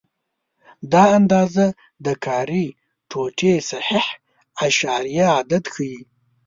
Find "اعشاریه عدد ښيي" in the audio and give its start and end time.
4.63-5.99